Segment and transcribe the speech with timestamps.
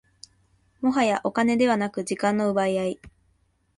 [0.81, 2.99] もはやお金ではなく時間の奪い合い